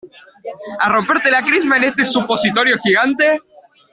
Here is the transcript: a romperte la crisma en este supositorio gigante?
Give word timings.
a 0.85 0.89
romperte 0.89 1.29
la 1.29 1.43
crisma 1.43 1.77
en 1.77 1.83
este 1.83 2.05
supositorio 2.05 2.75
gigante? 2.79 3.39